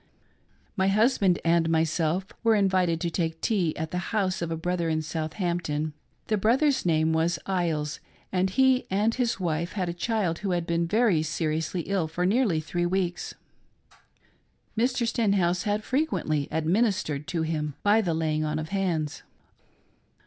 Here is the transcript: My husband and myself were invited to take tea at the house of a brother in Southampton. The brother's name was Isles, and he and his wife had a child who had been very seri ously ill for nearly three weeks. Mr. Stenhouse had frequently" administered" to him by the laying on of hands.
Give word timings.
My 0.75 0.87
husband 0.87 1.37
and 1.45 1.69
myself 1.69 2.25
were 2.43 2.55
invited 2.55 2.99
to 3.01 3.11
take 3.11 3.39
tea 3.39 3.77
at 3.77 3.91
the 3.91 3.99
house 4.09 4.41
of 4.41 4.49
a 4.49 4.57
brother 4.57 4.89
in 4.89 5.03
Southampton. 5.03 5.93
The 6.25 6.37
brother's 6.37 6.87
name 6.87 7.13
was 7.13 7.37
Isles, 7.45 7.99
and 8.31 8.49
he 8.49 8.87
and 8.89 9.13
his 9.13 9.39
wife 9.39 9.73
had 9.73 9.89
a 9.89 9.93
child 9.93 10.39
who 10.39 10.53
had 10.53 10.65
been 10.65 10.87
very 10.87 11.21
seri 11.21 11.57
ously 11.59 11.81
ill 11.81 12.07
for 12.07 12.25
nearly 12.25 12.59
three 12.59 12.87
weeks. 12.87 13.35
Mr. 14.75 15.05
Stenhouse 15.07 15.65
had 15.65 15.83
frequently" 15.83 16.47
administered" 16.51 17.27
to 17.27 17.43
him 17.43 17.75
by 17.83 18.01
the 18.01 18.15
laying 18.15 18.43
on 18.43 18.57
of 18.57 18.69
hands. 18.69 19.21